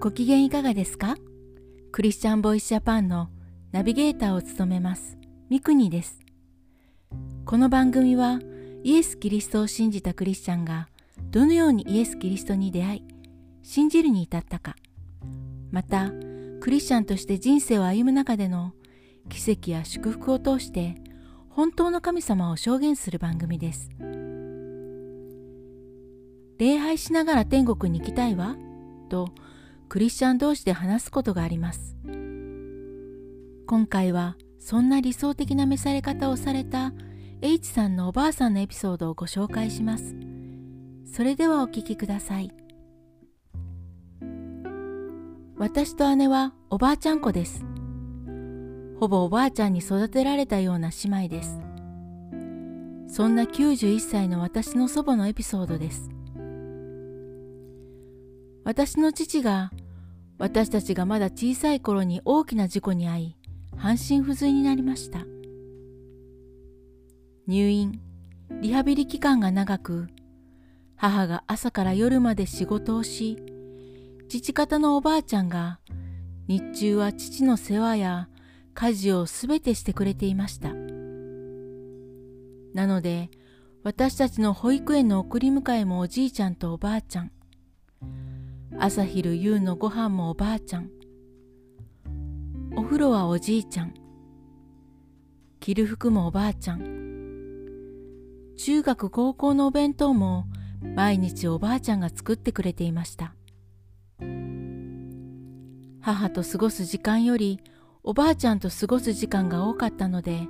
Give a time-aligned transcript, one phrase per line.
[0.00, 1.16] ご機嫌いかがですか？
[1.90, 3.30] クリスチャンボイスジャパンの
[3.72, 5.18] ナビゲーターを務めます
[5.50, 6.20] ミクニです。
[7.44, 8.38] この番組は
[8.84, 10.88] イエス・キリストを信じたクリスチャンが
[11.32, 13.04] どのようにイエス・キリストに出会い
[13.64, 14.76] 信じるに至ったか
[15.72, 16.12] また
[16.60, 18.74] クリスチャンとして人生を歩む中での
[19.28, 20.94] 奇跡や祝福を通して
[21.50, 23.90] 本当の神様を証言する番組です。
[26.58, 28.56] 礼拝しながら天国に行きたいわ
[29.08, 29.30] と
[29.88, 31.96] クリスチャン同士で話すことがあります。
[33.66, 36.92] 今回はそんな理想的な召され方をされた
[37.40, 40.14] H さんのおばあさんのエピソードをご紹介します。
[41.10, 42.50] それではお聞きください。
[45.56, 47.64] 私と姉はおばあちゃん子です。
[49.00, 51.60] ほぼおばあちゃんに育てられたような姉妹です。
[53.08, 56.10] そんな91歳の私の祖母のエピソードです。
[58.68, 59.70] 私の父が
[60.36, 63.36] 私たちがまだ小さい頃に大きな事故に遭い
[63.78, 65.20] 半身不随になりました。
[67.46, 67.98] 入院
[68.60, 70.08] リハビリ期間が長く
[70.96, 73.38] 母が朝から夜まで仕事をし
[74.28, 75.80] 父方のおばあちゃんが
[76.46, 78.28] 日中は父の世話や
[78.74, 80.74] 家事をすべてしてくれていました。
[82.74, 83.30] なので
[83.82, 87.32] 私たちの保育園の送り迎えもおじいちゃんとおばあちゃん。
[88.80, 90.90] 朝昼夕のご飯もおばあちゃん。
[92.76, 93.92] お風呂はおじいちゃん。
[95.58, 97.66] 着る服もおばあちゃん。
[98.56, 100.46] 中学高校のお弁当も
[100.94, 103.34] 毎日おばあちゃんが作ってくれていました。
[106.00, 107.58] 母と過ごす時間より
[108.04, 110.48] おばあちゃんと過ごす時間が多かったので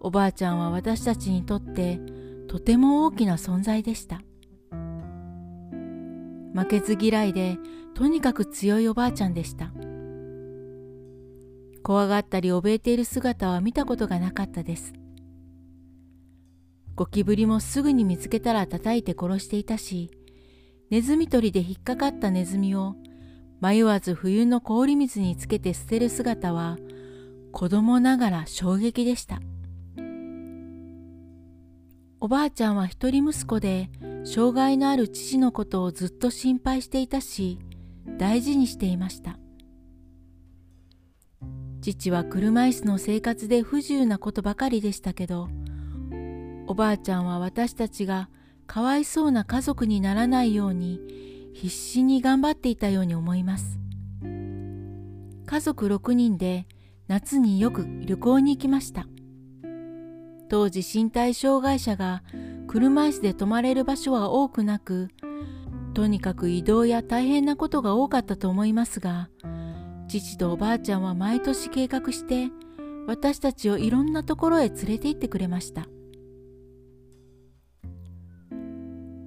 [0.00, 2.00] おばあちゃんは私たちにとって
[2.48, 4.20] とても大きな存在でした。
[6.56, 7.58] 負けず嫌いで
[7.94, 9.70] とにかく強いおばあちゃんでした。
[11.82, 14.94] 怖がったり怯えている姿は見たことがなかったです。
[16.94, 20.10] ゴキブリもすぐに見つけたら叩いて殺していたし
[20.88, 22.94] ネズミ捕りで引っかかったネズミを
[23.60, 26.78] 迷わず冬の氷水につけて捨てる姿は
[27.52, 29.40] 子供ながら衝撃でした。
[32.18, 33.90] おばあちゃんは一人息子で
[34.26, 37.60] 障害のある父のことをずっと心配していたし
[38.18, 39.38] 大事にしていました。
[41.80, 45.48] 父は車椅子の生活で不自由なことばかりでしたけど
[46.66, 48.28] おばあちゃんは私たちが
[48.66, 51.00] かわいそうな家族にならないように
[51.54, 53.78] 必死に頑張っていたように思います。
[55.46, 56.66] 家族6人で
[57.06, 59.06] 夏によく旅行に行きました。
[60.48, 62.24] 当時身体障害者が
[62.66, 65.08] 車椅子で泊まれる場所は多くなく
[65.94, 69.30] とにかく移動や大変なことが多かったと思いますが
[70.08, 72.50] 父とおばあちゃんは毎年計画して
[73.06, 75.86] 私たちをいろんなところへ連れて行ってくれました。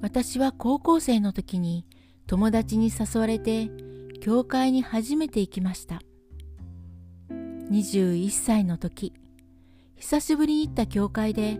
[0.00, 1.86] 私は高校生の時に
[2.26, 3.70] 友達に誘われて
[4.20, 6.02] 教会に初めて行きました。
[7.70, 9.14] 21歳の時
[9.96, 11.58] 久しぶりに行った教会で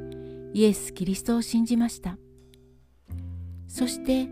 [0.54, 2.16] イエス・キリストを信じました。
[3.66, 4.28] そして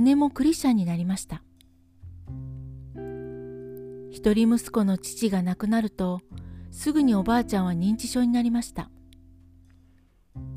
[0.00, 1.42] 姉もクリスチャンになりました。
[4.10, 6.20] 一人息子の父が亡くなると
[6.70, 8.90] すぐにおばあちゃんは認知症になりました。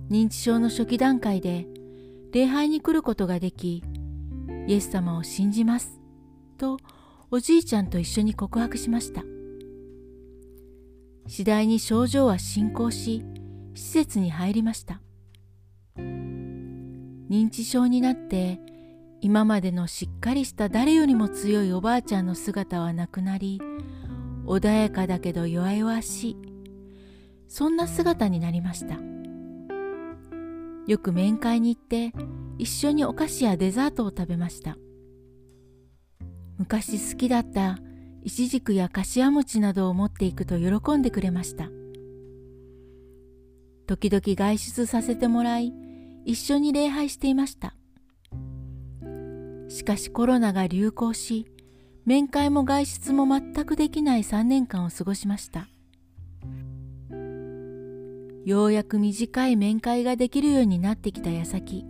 [0.10, 1.68] 認知症の初期段階で
[2.32, 3.84] 礼拝に来ることができ
[4.66, 6.00] イエス様を信じます
[6.58, 6.78] と
[7.30, 9.24] おじいちゃんと一緒に告白しました。
[11.28, 13.26] 次第に症状は進行し
[13.74, 15.02] 施設に入りました。
[15.98, 18.60] 認知症になって
[19.22, 23.62] 今までのしっかりした誰よりも強いおばあちゃんの姿はなくなり
[24.46, 26.38] 穏やかだけど弱々しい
[27.48, 28.98] そんな姿になりました。
[30.88, 32.12] よく面会に行って
[32.58, 34.78] 一緒にお菓子やデザートを食べました。
[36.58, 37.80] 昔好きだった
[38.24, 41.70] イチジクやかしわ餅などを持っていくと喜んでくれました。
[43.92, 45.74] 時々外出させてもらい
[46.24, 47.76] 一緒に礼拝していました。
[49.68, 51.46] しかしコロナが流行し
[52.06, 55.68] 面会も外出も全くできない3年間を過ごしました。
[58.46, 61.86] ようやく短い面会ができるようになってきた矢先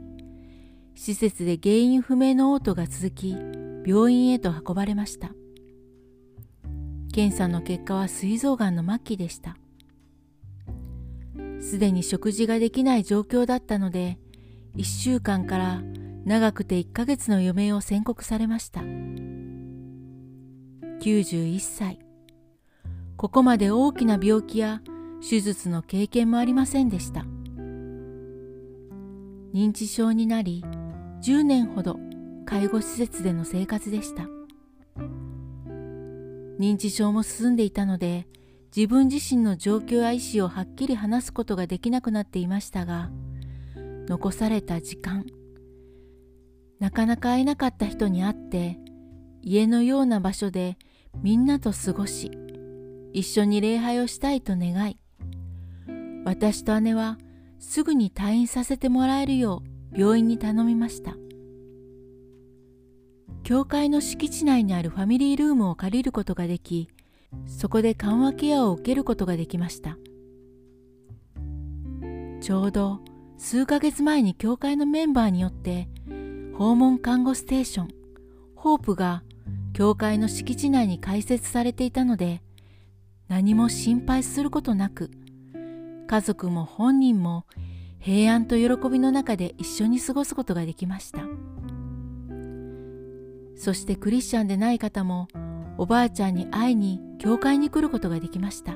[0.96, 3.38] 施設で原因不明の嘔吐が続き
[3.86, 5.30] 病院へと運ばれました。
[7.14, 9.56] 検査の結果は膵臓がんの末期でした。
[11.62, 14.20] すでに食事ができない状況だったので、
[14.76, 15.82] 1週間から
[16.26, 18.82] 長くて1ヶ月の余命を宣告されました。
[21.02, 22.00] 91歳。
[23.18, 24.82] ここまで大きな病気や
[25.28, 27.26] 手術の経験もありませんでした。
[29.54, 30.64] 認知症になり
[31.22, 32.00] 10年ほど
[32.46, 34.28] 介護施設での生活でした。
[36.60, 38.28] 認知症も進んでいたので
[38.76, 43.10] 自分自身の状況や意思をはっきり話すことができなくなっていましたが
[44.08, 45.26] 残された時間
[46.80, 48.78] なかなか会えなかった人に会って
[49.42, 50.78] 家のような場所で
[51.22, 52.32] みんなと過ごし
[53.14, 54.98] 一緒に礼拝をしたいと願い
[56.24, 57.18] 私と姉は
[57.60, 59.64] すぐに退院させてもらえるよ
[59.94, 61.16] う病院に頼みました。
[63.44, 66.90] 教会の敷地内にあるファミリールームを借りることができ
[67.46, 69.98] そこで緩和ケアを受けることができました。
[72.42, 73.00] ちょうど
[73.38, 75.88] 数ヶ月前に教会のメンバーによって
[76.58, 77.88] 訪問看護ステーション
[78.56, 79.24] ホープが
[79.74, 82.42] 教会の敷地内に開設されていたので
[83.28, 85.12] 何も心配することなく
[86.08, 87.46] 家族も本人も
[88.00, 91.22] 平安と喜びの中で一緒に過ごすことができました。
[93.56, 95.28] そしてクリスチャンでない方も
[95.82, 98.76] おばあちゃんに会いに教会に来ることができました。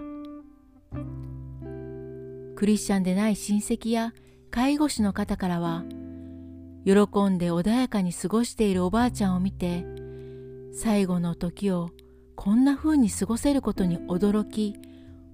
[2.55, 4.11] クリスチャンでない親戚や
[4.49, 5.83] 介護士の方からは
[6.83, 6.93] 喜
[7.29, 9.85] んで穏やかに過ごしているおばあちゃんを見て
[10.73, 11.91] 最後の時を
[12.35, 14.75] こんな風に過ごせることに驚き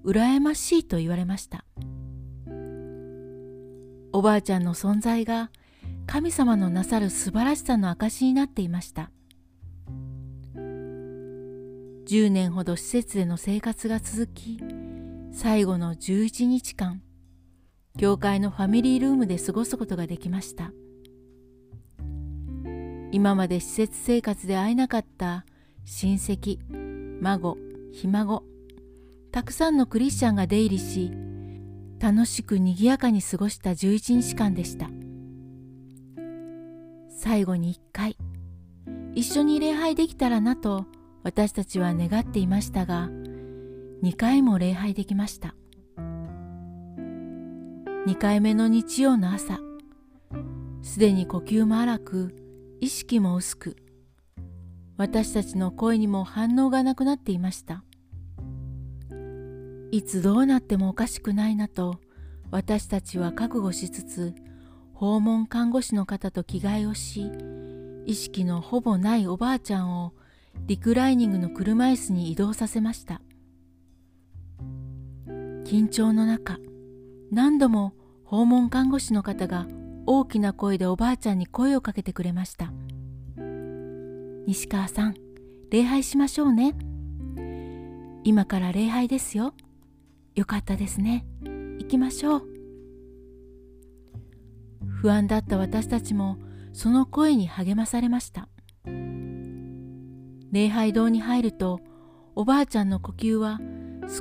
[0.04, 1.64] 羨ましいと言われました。
[4.12, 5.50] おばあちゃんの存在が
[6.06, 9.10] 神様のなさる素晴らしさの証になっていました。
[12.12, 14.58] 10年ほど施設での生活が続き
[15.32, 17.00] 最後の11日間
[17.98, 20.72] 教会のファミリールームで過ごすことができました。
[23.12, 25.46] 今まで施設生活で会えなかった
[25.86, 26.58] 親戚
[27.22, 27.56] 孫
[27.92, 28.42] ひ孫
[29.30, 31.12] たくさんのクリスチャンが出入りし
[31.98, 34.90] 楽しくにぎやかに過ごした11日間でした。
[37.08, 38.18] 最後に1回
[39.14, 40.84] 一緒に礼拝できたらなと
[41.22, 43.08] 私たちは願っていましたが
[44.02, 45.54] 2回も礼拝できました。
[48.06, 49.60] 2回目の日曜の朝
[50.82, 52.34] すでに呼吸も荒く
[52.80, 53.76] 意識も薄く
[54.96, 57.84] 私たちの声にも反応がなくなっていました。
[59.92, 62.00] いつどうなってもおかしくないなと
[62.50, 64.34] 私たちは覚悟しつつ
[64.94, 67.30] 訪問看護師の方と着替えをし
[68.06, 70.14] 意識のほぼないおばあちゃんを
[70.66, 73.20] リクライニングの車椅子に移動させました。
[75.64, 76.58] 緊張の中
[77.30, 77.94] 何度も
[78.24, 79.66] 訪問看護師の方が
[80.06, 82.72] 大きな声でおばあちゃんに声をかけてくれました。
[84.46, 85.14] 西川さん
[85.70, 86.74] 礼拝しましょうね。
[88.24, 89.54] 今から礼拝ですよ。
[90.34, 91.24] よかったですね。
[91.78, 92.42] 行きましょう。
[94.88, 96.36] 不安だった私たちも
[96.72, 98.48] その声に励まされました。
[100.52, 101.80] 礼拝堂に入ると
[102.34, 103.58] おばあちゃんの呼吸は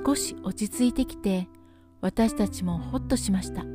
[0.05, 1.49] 少し落ち着いてきて
[1.99, 3.65] 私たちもほっとしました。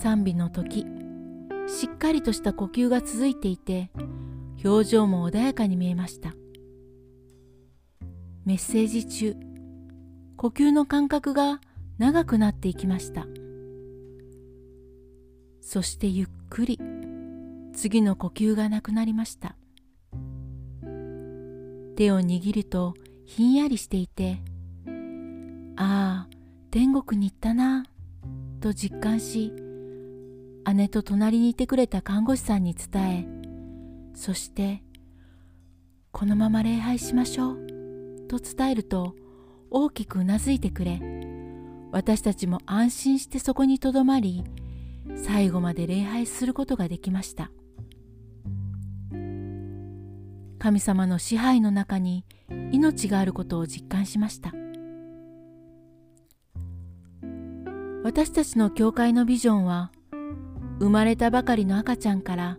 [0.00, 0.86] 賛美の時
[1.66, 3.90] しっかりとした呼吸が続いていて
[4.64, 6.34] 表情も穏やかに見えました。
[8.46, 9.36] メッセージ中
[10.36, 11.60] 呼吸の間隔が
[11.98, 13.26] 長くなっていきました。
[15.60, 16.78] そしてゆっくり
[17.74, 19.56] 次の呼吸がなくなりました。
[21.94, 24.40] 手を握るとひんやりしていて
[25.76, 26.28] ああ
[26.70, 27.84] 天国に行ったな
[28.60, 29.52] と実感し
[30.74, 33.26] 姉と隣にいてくれた看護師さんに伝え
[34.14, 34.82] そして
[36.10, 37.66] 「このまま礼拝しましょう」
[38.28, 39.14] と伝えると
[39.70, 41.00] 大きくうなずいてくれ
[41.92, 44.44] 私たちも安心してそこにとどまり
[45.16, 47.50] 最後まで礼拝することができました。
[50.64, 52.24] 神様の支配の中に
[52.72, 54.50] 命があることを実感しました。
[58.02, 59.92] 私たちの教会のビジョンは
[60.78, 62.56] 生まれたばかりの赤ちゃんから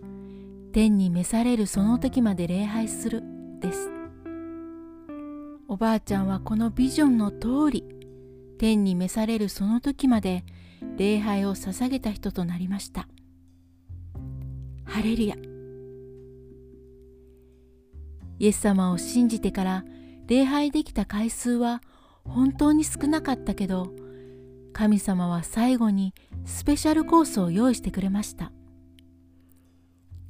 [0.72, 3.24] 天に召されるその時まで礼拝する
[3.60, 3.90] です。
[5.68, 7.86] おばあちゃんはこのビジョンの通り
[8.60, 10.46] 天に召されるその時まで
[10.98, 13.08] 礼拝を捧げた人となりました。
[14.84, 15.36] ハレルヤ。
[18.40, 19.86] イエス様を信じてから
[20.28, 21.82] 礼拝できた回数は
[22.26, 23.94] 本当に少なかったけど
[24.74, 26.14] 神様は最後に
[26.46, 28.52] スペシャルコースを用意してくれました。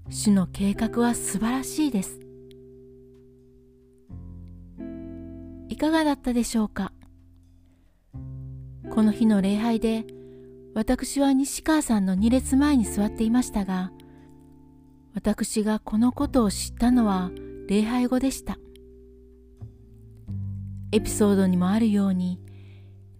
[0.09, 2.19] 主の計画は素晴らしいです。
[5.67, 6.91] いかがだったでしょうか？
[8.91, 10.05] この日の礼拝で
[10.75, 13.91] 私は西川さんの2列前に座っていましたが
[15.15, 17.31] 私がこのことを知ったのは
[17.67, 18.57] 礼拝後でした。
[20.91, 22.39] エピソードにもあるように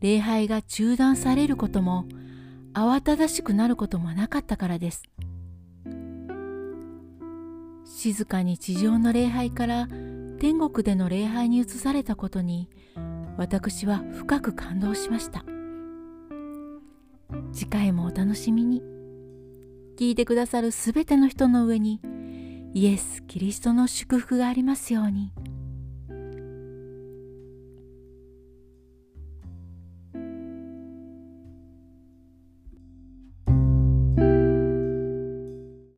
[0.02, 2.06] 礼拝が中断されることも
[2.74, 5.04] 慌ただしくなることもなかったからです。
[7.86, 9.88] 静かに地上の礼拝から
[10.40, 12.70] 天国での礼拝に移されたことに
[13.38, 15.44] 私は深く感動しました。
[17.52, 18.84] 次回もお楽しみに。
[19.98, 22.02] 聞いてくださるすべての人の上に
[22.78, 25.32] イエス・キリストの祝福がありますように。